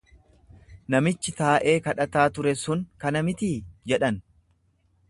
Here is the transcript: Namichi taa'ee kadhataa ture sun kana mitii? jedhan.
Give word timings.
Namichi 0.95 1.33
taa'ee 1.41 1.75
kadhataa 1.89 2.25
ture 2.39 2.55
sun 2.63 2.83
kana 3.05 3.25
mitii? 3.31 3.55
jedhan. 3.95 4.21